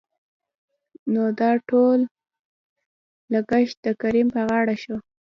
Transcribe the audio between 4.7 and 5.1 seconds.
شو.